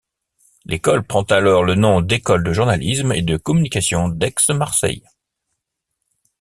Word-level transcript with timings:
L'école 0.65 1.03
prend 1.03 1.21
alors 1.25 1.63
le 1.63 1.75
nom 1.75 2.01
d'École 2.01 2.43
de 2.43 2.53
journalisme 2.53 3.11
et 3.11 3.21
de 3.21 3.37
communication 3.37 4.09
d'Aix-Marseille. 4.09 5.03